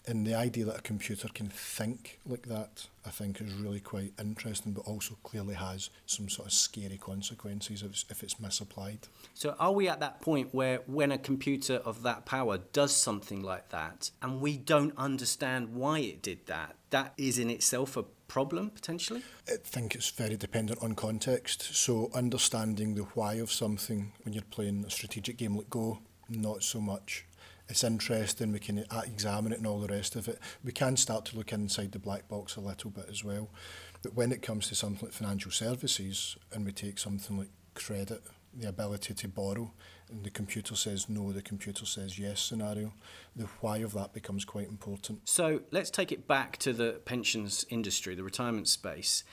And 0.07 0.25
the 0.25 0.33
idea 0.33 0.65
that 0.65 0.79
a 0.79 0.81
computer 0.81 1.27
can 1.33 1.49
think 1.49 2.19
like 2.25 2.43
that, 2.43 2.87
I 3.05 3.09
think, 3.09 3.41
is 3.41 3.53
really 3.53 3.81
quite 3.81 4.13
interesting, 4.19 4.71
but 4.71 4.87
also 4.87 5.17
clearly 5.23 5.55
has 5.55 5.89
some 6.05 6.29
sort 6.29 6.47
of 6.47 6.53
scary 6.53 6.97
consequences 6.97 7.83
if 7.83 7.91
it's, 7.91 8.05
if 8.09 8.23
it's 8.23 8.39
misapplied. 8.39 8.99
So, 9.33 9.55
are 9.59 9.73
we 9.73 9.89
at 9.89 9.99
that 9.99 10.21
point 10.21 10.53
where 10.53 10.79
when 10.87 11.11
a 11.11 11.17
computer 11.17 11.75
of 11.75 12.03
that 12.03 12.25
power 12.25 12.59
does 12.71 12.95
something 12.95 13.43
like 13.43 13.69
that 13.69 14.11
and 14.21 14.39
we 14.39 14.57
don't 14.57 14.97
understand 14.97 15.75
why 15.75 15.99
it 15.99 16.21
did 16.21 16.45
that, 16.47 16.75
that 16.91 17.13
is 17.17 17.37
in 17.37 17.49
itself 17.49 17.97
a 17.97 18.05
problem 18.29 18.69
potentially? 18.69 19.23
I 19.49 19.57
think 19.61 19.95
it's 19.95 20.09
very 20.09 20.37
dependent 20.37 20.81
on 20.81 20.95
context. 20.95 21.75
So 21.75 22.09
understanding 22.13 22.95
the 22.95 23.03
why 23.15 23.33
of 23.33 23.51
something 23.51 24.13
when 24.23 24.33
you're 24.33 24.43
playing 24.43 24.85
a 24.85 24.89
strategic 24.89 25.35
game 25.35 25.57
like 25.57 25.69
Go, 25.69 25.99
not 26.29 26.63
so 26.63 26.79
much. 26.79 27.25
It's 27.67 27.83
interesting, 27.83 28.51
we 28.51 28.59
can 28.59 28.85
examine 29.05 29.51
it 29.51 29.59
and 29.59 29.67
all 29.67 29.79
the 29.79 29.93
rest 29.93 30.15
of 30.15 30.27
it. 30.27 30.39
We 30.63 30.71
can 30.71 30.95
start 30.97 31.25
to 31.25 31.37
look 31.37 31.51
inside 31.51 31.91
the 31.91 31.99
black 31.99 32.27
box 32.27 32.55
a 32.55 32.61
little 32.61 32.89
bit 32.89 33.05
as 33.11 33.23
well. 33.23 33.49
But 34.01 34.15
when 34.15 34.31
it 34.31 34.41
comes 34.41 34.69
to 34.69 34.75
something 34.75 35.07
like 35.07 35.13
financial 35.13 35.51
services 35.51 36.37
and 36.51 36.65
we 36.65 36.71
take 36.71 36.97
something 36.97 37.37
like 37.37 37.49
credit, 37.75 38.23
the 38.55 38.69
ability 38.69 39.13
to 39.13 39.27
borrow, 39.27 39.71
the 40.23 40.29
computer 40.29 40.75
says 40.75 41.07
no, 41.09 41.31
the 41.31 41.41
computer 41.41 41.85
says 41.85 42.17
yes 42.19 42.41
scenario, 42.41 42.93
the 43.35 43.47
why 43.61 43.77
of 43.77 43.93
that 43.93 44.13
becomes 44.13 44.45
quite 44.45 44.67
important. 44.67 45.27
So 45.27 45.61
let's 45.71 45.89
take 45.89 46.11
it 46.11 46.27
back 46.27 46.57
to 46.57 46.73
the 46.73 47.01
pensions 47.05 47.65
industry, 47.69 48.15
the 48.15 48.23
retirement 48.23 48.67
space. 48.67 49.23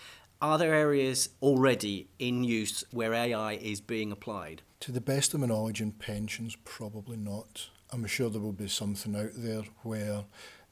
Are 0.41 0.59
there 0.59 0.75
areas 0.75 1.31
already 1.41 2.09
in 2.19 2.45
use 2.45 2.85
where 2.91 3.15
AI 3.15 3.55
is 3.55 3.81
being 3.81 4.13
applied? 4.13 4.63
To 4.81 4.93
the 4.93 5.01
best 5.01 5.33
of 5.33 5.41
my 5.41 5.47
knowledge 5.47 5.81
in 5.81 5.93
pensions, 5.93 6.57
probably 6.65 7.17
not. 7.17 7.71
I'm 7.91 8.07
sure 8.07 8.29
there 8.29 8.43
will 8.43 8.53
be 8.53 8.69
something 8.69 9.17
out 9.17 9.31
there 9.35 9.63
where 9.83 10.25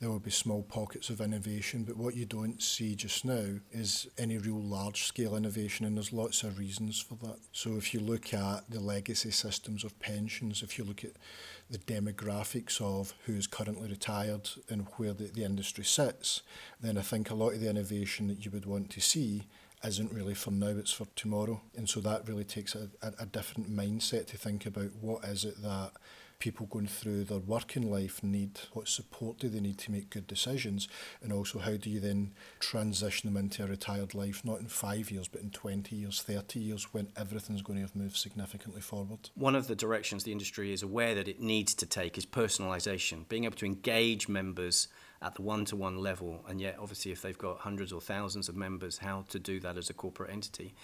there 0.04 0.12
will 0.12 0.20
be 0.20 0.30
small 0.30 0.62
pockets 0.62 1.08
of 1.08 1.22
innovation, 1.22 1.82
but 1.82 1.96
what 1.96 2.14
you 2.14 2.26
don't 2.26 2.60
see 2.62 2.94
just 2.94 3.24
now 3.24 3.54
is 3.72 4.06
any 4.18 4.36
real 4.36 4.60
large 4.60 5.04
scale 5.04 5.34
innovation, 5.34 5.86
and 5.86 5.96
there's 5.96 6.12
lots 6.12 6.42
of 6.42 6.58
reasons 6.58 7.00
for 7.00 7.14
that. 7.26 7.38
So, 7.52 7.76
if 7.76 7.94
you 7.94 8.00
look 8.00 8.34
at 8.34 8.68
the 8.68 8.80
legacy 8.80 9.30
systems 9.30 9.82
of 9.82 9.98
pensions, 10.00 10.62
if 10.62 10.76
you 10.76 10.84
look 10.84 11.04
at 11.04 11.12
the 11.70 11.78
demographics 11.78 12.82
of 12.82 13.14
who's 13.24 13.46
currently 13.46 13.88
retired 13.88 14.50
and 14.68 14.86
where 14.98 15.14
the, 15.14 15.24
the 15.24 15.42
industry 15.42 15.84
sits, 15.84 16.42
then 16.82 16.98
I 16.98 17.00
think 17.00 17.30
a 17.30 17.34
lot 17.34 17.54
of 17.54 17.60
the 17.60 17.70
innovation 17.70 18.28
that 18.28 18.44
you 18.44 18.50
would 18.50 18.66
want 18.66 18.90
to 18.90 19.00
see 19.00 19.44
isn't 19.82 20.12
really 20.12 20.34
for 20.34 20.50
now, 20.50 20.66
it's 20.66 20.92
for 20.92 21.06
tomorrow. 21.16 21.62
And 21.78 21.88
so 21.88 22.00
that 22.00 22.28
really 22.28 22.44
takes 22.44 22.74
a, 22.74 22.90
a, 23.00 23.12
a 23.20 23.26
different 23.26 23.74
mindset 23.74 24.26
to 24.26 24.36
think 24.36 24.66
about 24.66 24.90
what 25.00 25.24
is 25.24 25.46
it 25.46 25.62
that 25.62 25.92
people 26.44 26.66
going 26.66 26.86
through 26.86 27.24
their 27.24 27.38
working 27.38 27.90
life 27.90 28.22
need? 28.22 28.60
What 28.74 28.86
support 28.86 29.38
do 29.38 29.48
they 29.48 29.60
need 29.60 29.78
to 29.78 29.90
make 29.90 30.10
good 30.10 30.26
decisions? 30.26 30.88
And 31.22 31.32
also, 31.32 31.58
how 31.58 31.78
do 31.78 31.88
you 31.88 32.00
then 32.00 32.34
transition 32.60 33.32
them 33.32 33.42
into 33.42 33.64
a 33.64 33.66
retired 33.66 34.12
life, 34.12 34.44
not 34.44 34.60
in 34.60 34.66
five 34.66 35.10
years, 35.10 35.26
but 35.26 35.40
in 35.40 35.48
20 35.48 35.96
years, 35.96 36.20
30 36.20 36.60
years, 36.60 36.92
when 36.92 37.08
everything's 37.16 37.62
going 37.62 37.76
to 37.76 37.82
have 37.82 37.96
moved 37.96 38.18
significantly 38.18 38.82
forward? 38.82 39.30
One 39.34 39.56
of 39.56 39.68
the 39.68 39.74
directions 39.74 40.24
the 40.24 40.32
industry 40.32 40.70
is 40.70 40.82
aware 40.82 41.14
that 41.14 41.28
it 41.28 41.40
needs 41.40 41.72
to 41.76 41.86
take 41.86 42.18
is 42.18 42.26
personalisation, 42.26 43.26
being 43.30 43.44
able 43.44 43.56
to 43.56 43.66
engage 43.66 44.28
members 44.28 44.88
at 45.22 45.36
the 45.36 45.42
one 45.42 45.64
to 45.64 45.76
one 45.76 45.96
level. 45.96 46.44
And 46.46 46.60
yet, 46.60 46.76
obviously, 46.78 47.10
if 47.10 47.22
they've 47.22 47.38
got 47.38 47.60
hundreds 47.60 47.90
or 47.90 48.02
thousands 48.02 48.50
of 48.50 48.54
members, 48.54 48.98
how 48.98 49.24
to 49.30 49.38
do 49.38 49.60
that 49.60 49.78
as 49.78 49.88
a 49.88 49.94
corporate 49.94 50.30
entity. 50.30 50.74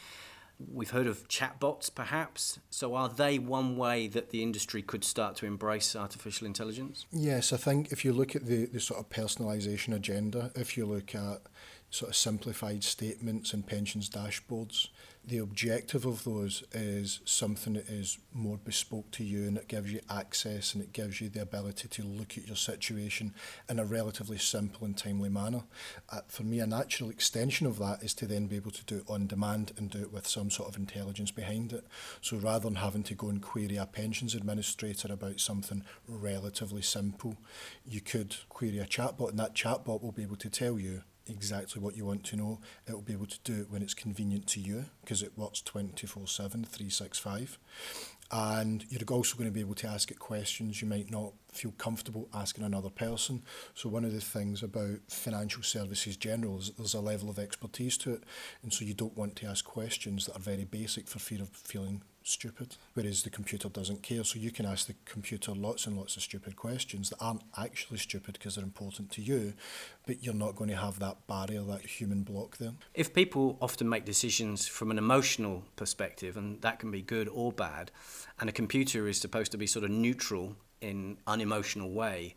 We've 0.73 0.91
heard 0.91 1.07
of 1.07 1.27
chatbots, 1.29 1.95
perhaps. 1.95 2.59
So, 2.69 2.95
are 2.95 3.09
they 3.09 3.39
one 3.39 3.77
way 3.77 4.09
that 4.09 4.31
the 4.31 4.43
industry 4.43 4.83
could 4.83 5.05
start 5.05 5.37
to 5.37 5.47
embrace 5.47 5.97
artificial 5.97 6.47
intelligence? 6.47 7.07
Yes, 7.13 7.53
I 7.53 7.57
think 7.57 7.93
if 7.93 8.05
you 8.05 8.13
look 8.13 8.37
at 8.37 8.47
the, 8.47 8.67
the 8.67 8.81
sort 8.81 9.01
of 9.01 9.09
personalisation 9.09 9.95
agenda, 9.95 10.51
if 10.55 10.77
you 10.77 10.87
look 10.87 11.15
at 11.15 11.43
sort 11.91 12.11
of 12.11 12.17
simplified 12.17 12.85
statements 12.85 13.53
and 13.53 13.67
pensions 13.67 14.09
dashboards. 14.09 14.89
The 15.23 15.39
objective 15.39 16.07
of 16.07 16.25
those 16.25 16.65
is 16.73 17.21
something 17.25 17.75
that 17.75 17.89
is 17.89 18.19
more 18.33 18.57
bespoke 18.57 19.11
to 19.13 19.25
you 19.25 19.47
and 19.47 19.59
it 19.59 19.69
gives 19.69 19.93
you 19.93 20.01
access 20.09 20.75
and 20.75 20.83
it 20.83 20.95
gives 20.95 21.21
you 21.21 21.29
the 21.29 21.43
ability 21.43 21.89
to 21.89 22.03
look 22.03 22.39
at 22.39 22.47
your 22.47 22.57
situation 22.57 23.35
in 23.69 23.79
a 23.79 23.85
relatively 23.85 24.39
simple 24.39 24.87
and 24.87 24.97
timely 24.97 25.29
manner. 25.29 25.65
Uh, 26.11 26.21
for 26.27 26.43
me, 26.43 26.59
a 26.59 26.67
natural 26.67 27.11
extension 27.11 27.67
of 27.67 27.79
that 27.79 28.03
is 28.03 28.15
to 28.15 28.27
then 28.27 28.47
be 28.47 28.57
able 28.57 28.71
to 28.71 28.85
do 28.87 28.97
it 28.97 29.05
on 29.09 29.27
demand 29.27 29.73
and 29.77 29.91
do 29.91 30.01
it 30.01 30.13
with 30.13 30.27
some 30.27 30.51
sort 30.51 30.71
of 30.71 30.77
intelligence 30.77 31.31
behind 31.31 31.75
it. 31.75 31.87
So 32.23 32.39
rather 32.39 32.65
than 32.65 32.77
having 32.77 33.03
to 33.05 33.15
go 33.15 33.29
and 33.29 33.43
query 33.43 33.77
a 33.77 33.87
pensions 33.87 34.35
administrator 34.35 35.13
about 35.13 35.39
something 35.39 35.85
relatively 36.09 36.83
simple, 36.83 37.37
you 37.87 38.01
could 38.01 38.37
query 38.49 38.79
a 38.79 38.87
chatbot 38.87 39.31
and 39.31 39.39
that 39.39 39.55
chatbot 39.55 40.03
will 40.03 40.13
be 40.13 40.23
able 40.23 40.37
to 40.37 40.49
tell 40.51 40.79
you 40.79 41.03
exactly 41.31 41.81
what 41.81 41.97
you 41.97 42.05
want 42.05 42.25
to 42.25 42.37
know. 42.37 42.61
It 42.87 42.93
will 42.93 43.03
be 43.03 43.13
able 43.13 43.27
to 43.27 43.39
do 43.45 43.63
it 43.63 43.71
when 43.71 43.83
it's 43.83 43.95
convenient 43.95 44.47
to 44.49 44.61
you 44.61 44.87
because 45.03 45.23
it 45.23 45.37
works 45.37 45.61
24 45.63 46.27
7, 46.27 46.65
365. 46.65 47.59
And 48.33 48.85
you're 48.89 49.01
also 49.11 49.37
going 49.37 49.49
to 49.49 49.53
be 49.53 49.61
able 49.61 49.75
to 49.77 49.89
ask 49.89 50.11
it 50.13 50.21
questions 50.21 50.81
you 50.81 50.87
might 50.87 51.11
not 51.11 51.33
feel 51.53 51.73
comfortable 51.73 52.29
asking 52.33 52.63
another 52.63 52.91
person. 52.91 53.43
So, 53.75 53.89
one 53.89 54.05
of 54.05 54.13
the 54.13 54.21
things 54.21 54.63
about 54.63 55.01
financial 55.09 55.65
services 55.65 56.17
general 56.17 56.61
is 56.61 56.71
there's 56.79 56.95
a 56.95 57.01
level 57.01 57.29
of 57.29 57.41
expertise 57.41 57.99
to 57.99 58.15
it. 58.15 58.23
And 58.63 58.73
so, 58.73 58.85
you 58.85 58.95
don't 58.95 59.17
want 59.17 59.35
to 59.37 59.47
ask 59.47 59.65
questions 59.65 60.27
that 60.27 60.37
are 60.37 60.41
very 60.41 60.65
basic 60.65 61.09
for 61.09 61.19
fear 61.19 61.43
of 61.43 61.49
feeling 61.49 62.03
stupid, 62.23 62.77
whereas 62.95 63.23
the 63.23 63.31
computer 63.31 63.69
doesn't 63.69 64.03
care. 64.03 64.25
So 64.25 64.39
you 64.39 64.51
can 64.51 64.67
ask 64.67 64.87
the 64.87 64.95
computer 65.05 65.53
lots 65.53 65.87
and 65.87 65.97
lots 65.97 66.17
of 66.17 66.23
stupid 66.23 66.57
questions 66.57 67.11
that 67.11 67.17
aren't 67.21 67.43
actually 67.57 67.99
stupid 67.99 68.35
because 68.35 68.55
they're 68.55 68.65
important 68.65 69.11
to 69.13 69.23
you, 69.23 69.55
but 70.07 70.23
you're 70.23 70.35
not 70.35 70.57
going 70.57 70.71
to 70.71 70.77
have 70.77 70.99
that 70.99 71.27
barrier, 71.27 71.63
that 71.63 71.83
human 71.83 72.23
block 72.23 72.59
there. 72.59 72.73
If 72.95 73.15
people 73.15 73.57
often 73.61 73.89
make 73.89 74.05
decisions 74.05 74.67
from 74.67 74.91
an 74.91 74.99
emotional 74.99 75.65
perspective, 75.77 76.37
and 76.37 76.61
that 76.63 76.79
can 76.79 76.91
be 76.91 77.03
good 77.03 77.29
or 77.29 77.53
bad, 77.53 77.91
and 78.39 78.49
a 78.49 78.53
computer 78.53 79.09
is 79.09 79.19
supposed 79.19 79.53
to 79.53 79.59
be 79.59 79.67
sort 79.67 79.85
of 79.85 79.91
neutral 79.91 80.57
in 80.81 81.19
unemotional 81.27 81.91
way, 81.91 82.35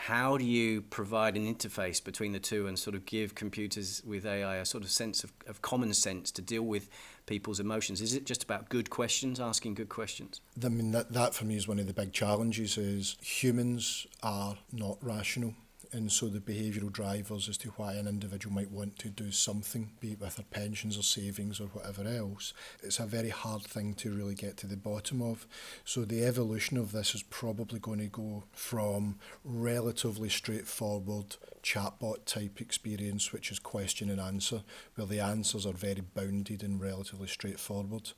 how 0.00 0.38
do 0.38 0.44
you 0.44 0.80
provide 0.80 1.36
an 1.36 1.52
interface 1.52 2.02
between 2.02 2.30
the 2.30 2.38
two 2.38 2.68
and 2.68 2.78
sort 2.78 2.94
of 2.94 3.04
give 3.04 3.34
computers 3.34 4.00
with 4.06 4.24
AI 4.24 4.54
a 4.54 4.64
sort 4.64 4.84
of 4.84 4.90
sense 4.90 5.24
of, 5.24 5.32
of 5.48 5.60
common 5.60 5.92
sense 5.92 6.30
to 6.30 6.40
deal 6.40 6.62
with 6.62 6.88
people's 7.26 7.58
emotions? 7.58 8.00
Is 8.00 8.14
it 8.14 8.24
just 8.24 8.44
about 8.44 8.68
good 8.68 8.90
questions, 8.90 9.40
asking 9.40 9.74
good 9.74 9.88
questions? 9.88 10.40
I 10.64 10.68
mean, 10.68 10.92
that, 10.92 11.12
that 11.14 11.34
for 11.34 11.46
me 11.46 11.56
is 11.56 11.66
one 11.66 11.80
of 11.80 11.88
the 11.88 11.92
big 11.92 12.12
challenges 12.12 12.78
is 12.78 13.16
humans 13.20 14.06
are 14.22 14.56
not 14.72 14.98
rational 15.02 15.54
and 15.92 16.12
so 16.12 16.28
the 16.28 16.40
behavioural 16.40 16.92
drivers 16.92 17.48
as 17.48 17.56
to 17.58 17.68
why 17.70 17.94
an 17.94 18.06
individual 18.06 18.54
might 18.54 18.70
want 18.70 18.98
to 18.98 19.08
do 19.08 19.30
something, 19.30 19.92
be 20.00 20.12
it 20.12 20.20
with 20.20 20.36
their 20.36 20.44
pensions 20.50 20.98
or 20.98 21.02
savings 21.02 21.60
or 21.60 21.68
whatever 21.68 22.06
else, 22.06 22.52
it's 22.82 23.00
a 23.00 23.06
very 23.06 23.30
hard 23.30 23.62
thing 23.62 23.94
to 23.94 24.14
really 24.14 24.34
get 24.34 24.56
to 24.58 24.66
the 24.66 24.76
bottom 24.76 25.22
of. 25.22 25.46
So 25.84 26.04
the 26.04 26.24
evolution 26.24 26.76
of 26.76 26.92
this 26.92 27.14
is 27.14 27.22
probably 27.24 27.78
going 27.78 28.00
to 28.00 28.06
go 28.06 28.44
from 28.52 29.18
relatively 29.44 30.28
straightforward 30.28 31.36
chatbot 31.62 32.24
type 32.24 32.60
experience, 32.60 33.32
which 33.32 33.50
is 33.50 33.58
question 33.58 34.10
and 34.10 34.20
answer, 34.20 34.62
where 34.94 35.06
the 35.06 35.20
answers 35.20 35.66
are 35.66 35.72
very 35.72 36.02
bounded 36.14 36.62
and 36.62 36.80
relatively 36.80 37.28
straightforward 37.28 38.12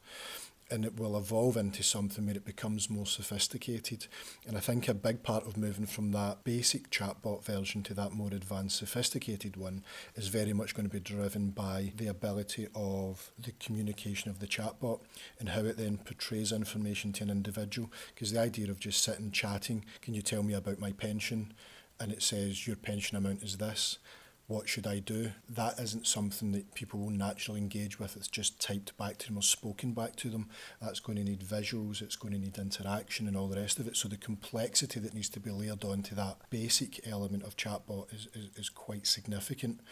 and 0.70 0.84
it 0.84 0.98
will 0.98 1.16
evolve 1.16 1.56
into 1.56 1.82
something 1.82 2.26
where 2.26 2.36
it 2.36 2.44
becomes 2.44 2.88
more 2.88 3.06
sophisticated. 3.06 4.06
And 4.46 4.56
I 4.56 4.60
think 4.60 4.88
a 4.88 4.94
big 4.94 5.22
part 5.22 5.46
of 5.46 5.56
moving 5.56 5.86
from 5.86 6.12
that 6.12 6.44
basic 6.44 6.90
chatbot 6.90 7.44
version 7.44 7.82
to 7.84 7.94
that 7.94 8.12
more 8.12 8.28
advanced, 8.28 8.76
sophisticated 8.78 9.56
one 9.56 9.84
is 10.14 10.28
very 10.28 10.52
much 10.52 10.74
going 10.74 10.88
to 10.88 10.92
be 10.92 11.00
driven 11.00 11.50
by 11.50 11.92
the 11.96 12.06
ability 12.06 12.68
of 12.74 13.32
the 13.38 13.52
communication 13.52 14.30
of 14.30 14.38
the 14.38 14.46
chatbot 14.46 15.00
and 15.38 15.50
how 15.50 15.62
it 15.62 15.76
then 15.76 15.98
portrays 15.98 16.52
information 16.52 17.12
to 17.12 17.24
an 17.24 17.30
individual. 17.30 17.90
Because 18.14 18.32
the 18.32 18.40
idea 18.40 18.70
of 18.70 18.78
just 18.78 19.02
sitting 19.02 19.30
chatting, 19.30 19.84
can 20.02 20.14
you 20.14 20.22
tell 20.22 20.42
me 20.42 20.54
about 20.54 20.78
my 20.78 20.92
pension? 20.92 21.52
And 21.98 22.12
it 22.12 22.22
says 22.22 22.66
your 22.66 22.76
pension 22.76 23.16
amount 23.16 23.42
is 23.42 23.58
this 23.58 23.98
what 24.50 24.68
should 24.68 24.84
I 24.84 24.98
do? 24.98 25.30
That 25.48 25.78
isn't 25.78 26.08
something 26.08 26.50
that 26.52 26.74
people 26.74 26.98
will 26.98 27.10
naturally 27.10 27.60
engage 27.60 28.00
with. 28.00 28.16
It's 28.16 28.26
just 28.26 28.60
typed 28.60 28.96
back 28.98 29.18
to 29.18 29.28
them 29.28 29.38
or 29.38 29.42
spoken 29.42 29.92
back 29.92 30.16
to 30.16 30.28
them. 30.28 30.48
That's 30.82 30.98
going 30.98 31.18
to 31.18 31.24
need 31.24 31.40
visuals, 31.40 32.02
it's 32.02 32.16
going 32.16 32.34
to 32.34 32.40
need 32.40 32.58
interaction 32.58 33.28
and 33.28 33.36
all 33.36 33.46
the 33.46 33.60
rest 33.60 33.78
of 33.78 33.86
it. 33.86 33.96
So 33.96 34.08
the 34.08 34.16
complexity 34.16 34.98
that 34.98 35.14
needs 35.14 35.28
to 35.30 35.40
be 35.40 35.52
layered 35.52 35.84
onto 35.84 36.16
that 36.16 36.38
basic 36.50 37.06
element 37.06 37.44
of 37.44 37.56
chatbot 37.56 38.12
is, 38.12 38.26
is, 38.34 38.50
is 38.56 38.68
quite 38.68 39.06
significant. 39.06 39.82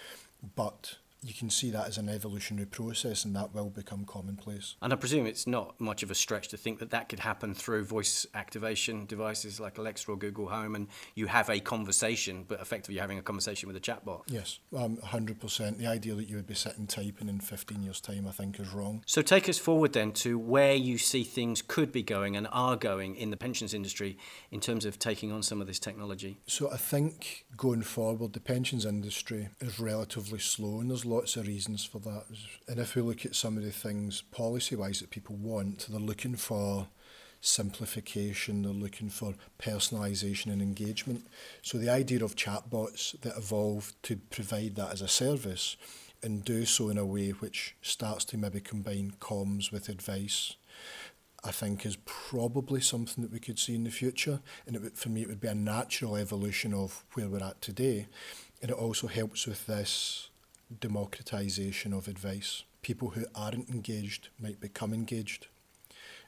But 0.57 0.97
you 1.23 1.35
can 1.35 1.51
see 1.51 1.71
that 1.71 1.89
as 1.89 1.99
an 1.99 2.09
evolutionary 2.09 2.67
process 2.67 3.25
and 3.25 3.35
that 3.35 3.55
will 3.55 3.71
become 3.71 4.05
commonplace. 4.05 4.77
And 4.81 4.93
I 4.93 4.97
presume 4.97 5.27
it's 5.27 5.47
not 5.47 5.81
much 5.81 6.03
of 6.03 6.11
a 6.11 6.15
stretch 6.15 6.49
to 6.49 6.57
think 6.57 6.79
that 6.79 6.91
that 6.91 7.09
could 7.09 7.21
happen 7.21 7.55
through 7.55 7.85
voice 7.85 8.27
activation 8.35 9.07
devices 9.07 9.59
like 9.59 9.79
Alexa 9.79 10.11
or 10.11 10.17
Google 10.17 10.49
Home 10.49 10.75
and 10.75 10.87
you 11.15 11.27
have 11.27 11.51
a 11.51 11.61
conversation, 11.61 12.45
but 12.47 12.61
effectively 12.61 12.95
you're 12.95 13.03
having 13.03 13.19
a 13.19 13.23
conversation 13.23 13.67
with 13.67 13.77
a 13.77 13.81
chatbot. 13.81 14.23
Yes, 14.27 14.61
um, 14.77 14.97
100%. 14.99 15.79
The 15.79 15.87
idea 15.87 16.15
that 16.15 16.29
you 16.29 16.37
would 16.37 16.47
be 16.47 16.55
sitting 16.55 16.87
typing 16.87 17.29
in 17.29 17.41
15 17.41 17.83
years' 17.83 18.01
time, 18.01 18.27
I 18.29 18.33
think, 18.33 18.61
is 18.61 18.69
wrong. 18.71 19.03
So 19.07 19.23
take 19.23 19.49
us 19.49 19.59
forward 19.59 19.95
then 19.95 20.13
to 20.13 20.39
where 20.39 20.75
you 20.75 20.99
see 20.99 21.25
things 21.25 21.63
could 21.63 21.91
be 21.91 22.03
going 22.03 22.37
and 22.37 22.47
are 22.53 22.77
going 22.77 23.17
in 23.17 23.31
the 23.31 23.37
pensions 23.37 23.75
industry 23.75 24.19
in 24.51 24.61
terms 24.61 24.85
of 24.85 24.99
taking 24.99 25.33
on 25.33 25.43
some 25.43 25.61
of 25.61 25.67
this 25.67 25.79
technology. 25.79 26.39
So 26.47 26.71
I 26.71 26.77
think 26.77 27.47
going 27.57 27.83
forward, 27.83 28.33
the 28.35 28.41
pensions 28.41 28.87
industry 28.87 29.49
is 29.61 29.81
relatively 29.81 30.39
slow 30.39 30.81
and 30.81 30.91
there's 30.91 31.05
lots 31.09 31.37
of 31.37 31.47
reasons 31.47 31.85
for 31.85 31.99
that. 32.01 32.25
And 32.69 32.79
if 32.79 32.95
we 32.95 33.03
look 33.03 33.25
at 33.25 33.35
some 33.35 33.57
of 33.57 33.65
the 33.65 33.71
things 33.71 34.23
policy 34.23 34.77
wise 34.77 35.01
that 35.01 35.11
people 35.11 35.37
want, 35.37 35.87
they're 35.89 35.99
looking 35.99 36.37
for 36.37 36.89
simplification, 37.41 38.63
they're 38.63 38.73
looking 38.73 39.09
for 39.09 39.35
personalisation 39.59 40.47
and 40.47 40.61
engagement. 40.61 41.27
So 41.63 41.79
the 41.79 41.91
idea 41.91 42.25
of 42.25 42.37
chatbots 42.37 43.19
that 43.21 43.37
evolve 43.37 43.93
to 44.03 44.17
provide 44.17 44.77
that 44.77 44.93
as 44.93 45.03
a 45.03 45.09
service 45.09 45.77
and 46.23 46.45
do 46.45 46.65
so 46.65 46.89
in 46.89 46.99
a 46.99 47.07
way 47.07 47.31
which 47.31 47.77
starts 47.81 48.25
to 48.27 48.37
maybe 48.37 48.61
combine 48.61 49.15
comms 49.21 49.71
with 49.71 49.89
advice, 49.89 50.57
I 51.45 51.53
think 51.53 51.87
is 51.87 51.97
probably 52.05 52.81
something 52.81 53.23
that 53.23 53.33
we 53.33 53.39
could 53.39 53.59
see 53.59 53.77
in 53.77 53.85
the 53.85 53.91
future. 53.91 54.41
And 54.67 54.75
it 54.75 54.83
would, 54.83 54.99
for 54.99 55.09
me, 55.09 55.23
it 55.23 55.29
would 55.29 55.41
be 55.41 55.49
a 55.49 55.55
natural 55.55 56.17
evolution 56.17 56.75
of 56.75 57.05
where 57.15 57.29
we're 57.29 57.45
at 57.45 57.63
today. 57.63 58.09
And 58.61 58.73
it 58.73 58.77
also 58.77 59.07
helps 59.07 59.47
with 59.47 59.67
this 59.67 60.28
democratisation 60.75 61.97
of 61.97 62.09
advice. 62.09 62.65
People 62.83 63.11
who 63.11 63.25
aren't 63.35 63.69
engaged 63.69 64.29
might 64.41 64.61
become 64.61 64.93
engaged, 64.93 65.49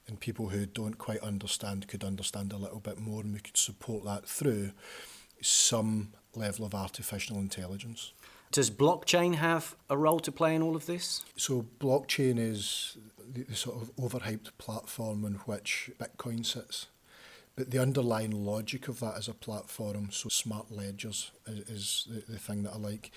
and 0.06 0.18
people 0.18 0.48
who 0.48 0.66
don't 0.66 0.98
quite 0.98 1.20
understand 1.20 1.88
could 1.88 2.04
understand 2.04 2.52
a 2.52 2.56
little 2.56 2.80
bit 2.80 2.98
more, 2.98 3.22
and 3.22 3.32
we 3.32 3.40
could 3.40 3.56
support 3.56 4.04
that 4.04 4.26
through 4.26 4.72
some 5.40 6.12
level 6.34 6.64
of 6.64 6.74
artificial 6.74 7.38
intelligence. 7.38 8.12
Does 8.52 8.70
blockchain 8.70 9.36
have 9.36 9.76
a 9.88 9.96
role 9.96 10.18
to 10.20 10.32
play 10.32 10.56
in 10.56 10.62
all 10.62 10.74
of 10.74 10.86
this? 10.86 11.22
So, 11.36 11.66
blockchain 11.78 12.36
is 12.36 12.96
the, 13.32 13.44
the 13.44 13.54
sort 13.54 13.80
of 13.80 13.94
overhyped 13.96 14.50
platform 14.58 15.24
on 15.24 15.34
which 15.46 15.90
Bitcoin 15.98 16.44
sits. 16.44 16.88
But 17.54 17.70
the 17.70 17.78
underlying 17.78 18.44
logic 18.44 18.88
of 18.88 19.00
that 19.00 19.16
as 19.16 19.28
a 19.28 19.34
platform, 19.34 20.08
so 20.10 20.28
smart 20.28 20.72
ledgers 20.72 21.30
is, 21.46 21.68
is 21.68 22.06
the, 22.08 22.32
the 22.32 22.38
thing 22.38 22.62
that 22.64 22.72
I 22.72 22.76
like 22.76 23.12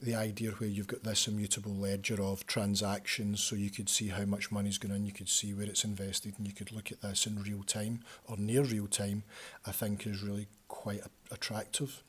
the 0.00 0.14
idea 0.14 0.50
where 0.52 0.68
you've 0.68 0.86
got 0.86 1.02
this 1.02 1.28
immutable 1.28 1.74
ledger 1.74 2.22
of 2.22 2.46
transactions 2.46 3.42
so 3.42 3.54
you 3.54 3.70
could 3.70 3.88
see 3.88 4.08
how 4.08 4.24
much 4.24 4.50
money's 4.50 4.78
going 4.78 4.94
in, 4.94 5.04
you 5.04 5.12
could 5.12 5.28
see 5.28 5.52
where 5.52 5.66
it's 5.66 5.84
invested 5.84 6.34
and 6.38 6.46
you 6.46 6.54
could 6.54 6.72
look 6.72 6.90
at 6.90 7.02
this 7.02 7.26
in 7.26 7.42
real 7.42 7.62
time 7.62 8.00
or 8.24 8.36
near 8.38 8.62
real 8.62 8.86
time, 8.86 9.22
I 9.66 9.72
think 9.72 10.06
is 10.06 10.22
really 10.22 10.48
quite 10.68 11.02
attractive. 11.30 12.02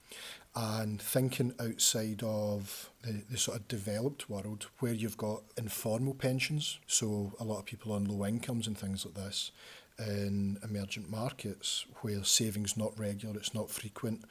And 0.55 1.01
thinking 1.01 1.53
outside 1.60 2.21
of 2.24 2.89
the, 3.03 3.24
the 3.29 3.38
sort 3.38 3.57
of 3.57 3.67
developed 3.67 4.29
world 4.29 4.67
where 4.79 4.93
you've 4.93 5.17
got 5.17 5.43
informal 5.57 6.13
pensions, 6.13 6.79
so 6.88 7.33
a 7.39 7.43
lot 7.43 7.60
of 7.60 7.65
people 7.65 7.91
on 7.93 8.05
low 8.05 8.25
incomes 8.25 8.67
and 8.67 8.77
things 8.77 9.05
like 9.05 9.15
this, 9.15 9.51
in 10.00 10.57
emergent 10.63 11.10
markets 11.10 11.86
where 12.01 12.24
savings 12.24 12.75
not 12.75 12.98
regular, 12.98 13.38
it's 13.38 13.53
not 13.53 13.69
frequent, 13.69 14.24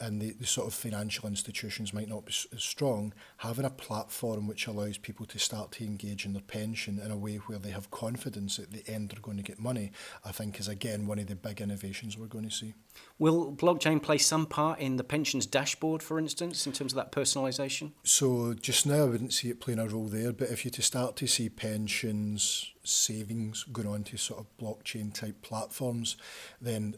and 0.00 0.20
the, 0.20 0.32
the 0.32 0.46
sort 0.46 0.66
of 0.66 0.74
financial 0.74 1.28
institutions 1.28 1.92
might 1.92 2.08
not 2.08 2.26
be 2.26 2.32
as 2.52 2.62
strong, 2.62 3.12
having 3.38 3.64
a 3.64 3.70
platform 3.70 4.46
which 4.46 4.66
allows 4.66 4.98
people 4.98 5.24
to 5.26 5.38
start 5.38 5.72
to 5.72 5.84
engage 5.84 6.26
in 6.26 6.32
their 6.32 6.42
pension 6.42 6.98
in 6.98 7.10
a 7.10 7.16
way 7.16 7.36
where 7.36 7.58
they 7.58 7.70
have 7.70 7.90
confidence 7.90 8.58
at 8.58 8.72
the 8.72 8.82
end 8.88 9.10
they're 9.10 9.20
going 9.20 9.36
to 9.36 9.42
get 9.42 9.58
money, 9.58 9.92
I 10.24 10.32
think 10.32 10.58
is 10.58 10.68
again 10.68 11.06
one 11.06 11.18
of 11.18 11.28
the 11.28 11.36
big 11.36 11.60
innovations 11.60 12.18
we're 12.18 12.26
going 12.26 12.48
to 12.48 12.54
see. 12.54 12.74
Will 13.18 13.52
blockchain 13.52 14.02
play 14.02 14.18
some 14.18 14.46
part 14.46 14.80
in 14.80 14.96
the 14.96 15.04
pensions 15.04 15.46
dashboard, 15.46 16.02
for 16.02 16.18
instance, 16.18 16.66
in 16.66 16.72
terms 16.72 16.92
of 16.92 16.96
that 16.96 17.12
personalisation? 17.12 17.92
So 18.02 18.54
just 18.54 18.86
now 18.86 19.02
I 19.02 19.06
wouldn't 19.06 19.32
see 19.32 19.50
it 19.50 19.60
playing 19.60 19.78
a 19.78 19.86
role 19.86 20.08
there, 20.08 20.32
but 20.32 20.50
if 20.50 20.64
you 20.64 20.70
to 20.72 20.82
start 20.82 21.16
to 21.16 21.26
see 21.26 21.48
pensions, 21.48 22.72
savings 22.82 23.64
going 23.64 23.88
on 23.88 24.04
to 24.04 24.16
sort 24.16 24.40
of 24.40 24.46
blockchain 24.58 25.14
type 25.14 25.42
platforms, 25.42 26.16
then 26.60 26.96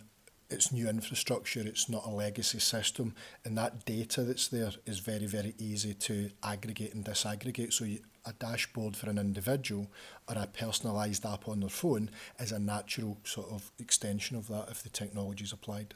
it's 0.49 0.73
new 0.73 0.89
infrastructure, 0.89 1.61
it's 1.61 1.89
not 1.89 2.07
a 2.07 2.11
legacy 2.11 2.59
system, 2.59 3.15
and 3.45 3.57
that 3.59 3.85
data 3.85 4.23
that's 4.23 4.49
there 4.49 4.71
is 4.87 5.01
very, 5.01 5.27
very 5.27 5.55
easy 5.59 5.95
to 5.95 6.31
aggregate 6.43 6.95
and 6.95 7.05
disaggregate. 7.05 7.73
So 7.73 7.85
you, 7.85 8.01
a 8.25 8.33
dashboard 8.33 8.97
for 8.97 9.09
an 9.09 9.19
individual 9.19 9.87
or 10.29 10.37
a 10.37 10.47
personalised 10.47 11.31
app 11.33 11.49
on 11.49 11.61
their 11.61 11.69
phone 11.69 12.11
is 12.39 12.53
a 12.53 12.59
natural 12.59 13.19
sort 13.25 13.49
of 13.51 13.71
extension 13.79 14.37
of 14.37 14.49
that 14.49 14.69
if 14.71 14.83
the 14.83 14.89
technology 14.89 15.45
is 15.45 15.53
applied. 15.53 15.95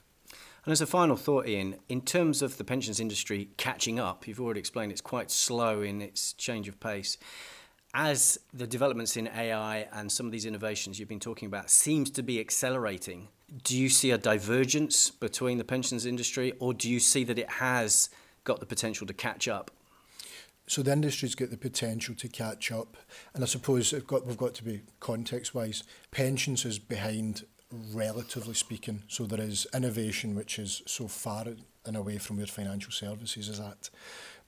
And 0.64 0.73
as 0.73 0.80
a 0.80 0.87
final 0.87 1.16
thought, 1.16 1.47
Iain, 1.47 1.76
in 1.88 2.02
terms 2.02 2.42
of 2.42 2.57
the 2.59 2.64
pensions 2.64 3.00
industry 3.00 3.49
catching 3.57 3.99
up, 3.99 4.28
you've 4.28 4.40
already 4.40 4.61
explained 4.61 4.92
it's 4.92 5.00
quite 5.00 5.30
slow 5.30 5.80
in 5.83 6.02
its 6.02 6.35
change 6.35 6.69
of 6.69 6.78
pace. 6.80 7.16
As 7.95 8.38
the 8.52 8.66
developments 8.66 9.16
in 9.16 9.26
AI 9.26 9.88
and 9.92 10.12
some 10.12 10.26
of 10.26 10.33
these 10.33 10.47
innovations 10.47 11.00
you've 11.00 11.09
been 11.09 11.19
talking 11.19 11.47
about 11.47 11.71
seems 11.71 12.11
to 12.11 12.23
be 12.23 12.38
accelerating, 12.38 13.28
do 13.64 13.76
you 13.76 13.88
see 13.88 14.11
a 14.11 14.19
divergence 14.19 15.11
between 15.11 15.59
the 15.59 15.64
pensions 15.64 16.07
industry, 16.07 16.52
or 16.59 16.73
do 16.73 16.88
you 16.88 17.00
see 17.00 17.25
that 17.25 17.38
it 17.38 17.50
has 17.50 18.09
got 18.45 18.61
the 18.61 18.66
potential 18.66 19.07
to 19.07 19.12
catch 19.12 19.49
up? 19.49 19.71
So 20.66 20.83
the 20.83 20.92
industry's 20.92 21.35
got 21.35 21.50
the 21.50 21.57
potential 21.57 22.14
to 22.14 22.28
catch 22.28 22.71
up, 22.71 22.97
and 23.35 23.42
I 23.42 23.47
suppose 23.47 23.92
we've 23.92 24.07
got, 24.07 24.25
we've 24.25 24.37
got 24.37 24.54
to 24.54 24.64
be 24.64 24.83
context-wise. 25.00 25.83
Pensions 26.12 26.64
is 26.64 26.78
behind, 26.78 27.45
relatively 27.92 28.54
speaking. 28.54 29.02
So 29.09 29.25
there 29.25 29.40
is 29.40 29.66
innovation 29.75 30.37
which 30.37 30.61
is 30.61 30.83
so 30.87 31.09
far 31.09 31.47
and 31.85 31.97
away 31.97 32.19
from 32.19 32.37
where 32.37 32.47
financial 32.47 32.92
services 32.92 33.49
is 33.49 33.59
at. 33.59 33.90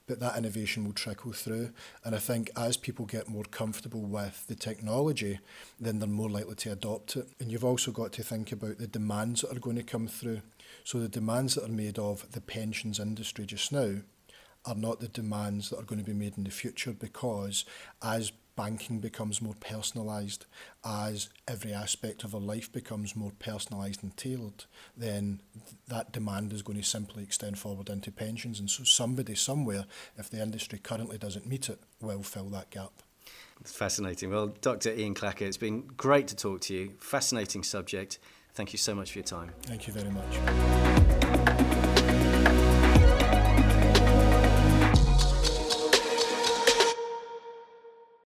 But 0.05 0.19
that 0.19 0.37
innovation 0.37 0.83
will 0.83 0.93
trickle 0.93 1.31
through. 1.31 1.71
And 2.03 2.15
I 2.15 2.19
think 2.19 2.49
as 2.57 2.77
people 2.77 3.05
get 3.05 3.29
more 3.29 3.43
comfortable 3.43 4.01
with 4.01 4.45
the 4.47 4.55
technology, 4.55 5.39
then 5.79 5.99
they're 5.99 6.07
more 6.07 6.29
likely 6.29 6.55
to 6.55 6.71
adopt 6.73 7.15
it. 7.15 7.27
And 7.39 7.51
you've 7.51 7.63
also 7.63 7.91
got 7.91 8.11
to 8.13 8.23
think 8.23 8.51
about 8.51 8.77
the 8.77 8.87
demands 8.87 9.41
that 9.41 9.55
are 9.55 9.59
going 9.59 9.77
to 9.77 9.83
come 9.83 10.07
through. 10.07 10.41
So 10.83 10.99
the 10.99 11.07
demands 11.07 11.55
that 11.55 11.65
are 11.65 11.69
made 11.69 11.97
of 11.97 12.29
the 12.31 12.41
pensions 12.41 12.99
industry 12.99 13.45
just 13.45 13.71
now 13.71 13.97
are 14.65 14.75
not 14.75 14.99
the 14.99 15.07
demands 15.07 15.69
that 15.69 15.79
are 15.79 15.83
going 15.83 15.99
to 15.99 16.09
be 16.09 16.17
made 16.17 16.37
in 16.37 16.43
the 16.43 16.49
future 16.49 16.93
because 16.93 17.65
as 18.01 18.31
banking 18.55 18.99
becomes 18.99 19.41
more 19.41 19.55
personalised, 19.55 20.45
as 20.85 21.29
every 21.47 21.73
aspect 21.73 22.23
of 22.23 22.35
our 22.35 22.41
life 22.41 22.71
becomes 22.71 23.15
more 23.15 23.31
personalised 23.39 24.03
and 24.03 24.15
tailored, 24.15 24.65
then 24.95 25.41
th- 25.53 25.75
that 25.87 26.11
demand 26.11 26.53
is 26.53 26.61
going 26.61 26.77
to 26.77 26.83
simply 26.85 27.23
extend 27.23 27.57
forward 27.57 27.89
into 27.89 28.11
pensions. 28.11 28.59
And 28.59 28.69
so 28.69 28.83
somebody 28.83 29.35
somewhere, 29.35 29.85
if 30.17 30.29
the 30.29 30.41
industry 30.41 30.79
currently 30.79 31.17
doesn't 31.17 31.47
meet 31.47 31.69
it, 31.69 31.79
will 32.01 32.23
fill 32.23 32.49
that 32.49 32.69
gap. 32.69 32.91
Fascinating. 33.63 34.29
Well, 34.29 34.47
Dr. 34.61 34.91
Iain 34.91 35.15
Clacher, 35.15 35.41
it's 35.41 35.57
been 35.57 35.83
great 35.97 36.27
to 36.29 36.35
talk 36.35 36.61
to 36.61 36.73
you. 36.73 36.93
Fascinating 36.99 37.63
subject. 37.63 38.19
Thank 38.53 38.73
you 38.73 38.77
so 38.77 38.93
much 38.93 39.11
for 39.11 39.19
your 39.19 39.25
time. 39.25 39.51
Thank 39.63 39.87
you 39.87 39.93
very 39.93 40.11
much. 40.11 41.79